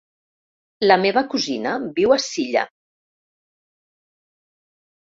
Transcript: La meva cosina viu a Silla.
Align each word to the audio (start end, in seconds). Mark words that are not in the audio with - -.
La 0.87 0.97
meva 1.03 1.23
cosina 1.35 1.75
viu 2.01 2.15
a 2.17 2.19
Silla. 2.25 2.65